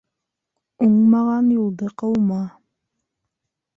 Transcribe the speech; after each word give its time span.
Уңмаған 0.85 1.51
юлды 1.57 1.91
ҡыума. 2.03 2.41